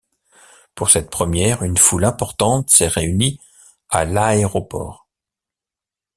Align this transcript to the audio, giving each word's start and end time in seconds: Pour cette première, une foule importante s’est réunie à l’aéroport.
Pour 0.73 0.89
cette 0.89 1.11
première, 1.11 1.61
une 1.61 1.77
foule 1.77 2.05
importante 2.05 2.71
s’est 2.71 2.87
réunie 2.87 3.39
à 3.89 4.03
l’aéroport. 4.03 5.07